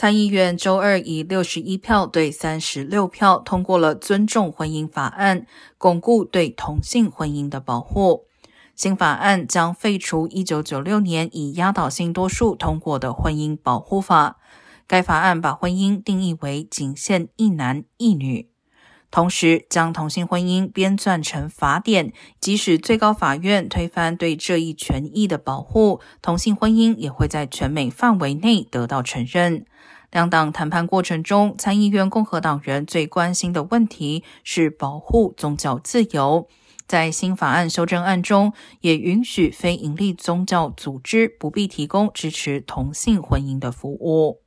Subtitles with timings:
[0.00, 5.44] 参议院周二以六十一票对三十六票通过了尊重婚姻法案，
[5.76, 8.26] 巩固对同性婚姻的保护。
[8.76, 14.38] 新法案将废除一九九六年以压倒性多数通过的婚姻保护法。
[14.86, 18.48] 该法案把婚姻定义为仅限一男一女，
[19.10, 22.12] 同时将同性婚姻编撰成法典。
[22.40, 29.64] 即使最高法院推翻对这一权益的保护，同性婚姻也会在全美范围内得到承认。
[30.10, 36.48] 两党谈判过程中，参议院共和党人最关心的问题是保护宗教自由。
[36.86, 44.40] 在新法案修正案中，也允许非营利宗教组织不必提供支持同性婚姻的服务。